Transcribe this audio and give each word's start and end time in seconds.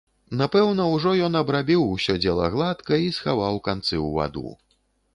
Напэўна, 0.39 0.87
ужо 0.93 1.11
ён 1.27 1.33
абрабіў 1.41 1.85
усё 1.97 2.17
дзела 2.23 2.51
гладка 2.57 2.93
і 3.07 3.15
схаваў 3.19 3.65
канцы 3.69 3.93
ў 3.93 4.13
ваду. 4.21 4.47